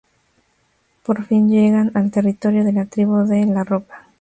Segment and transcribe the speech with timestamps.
[1.05, 4.07] Por fin llegan al territorio de la Tribu de la Roca.